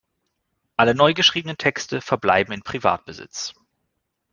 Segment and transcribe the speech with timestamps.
[0.77, 3.53] Alle neu geschriebenen Texte verbleiben in Privatbesitz“.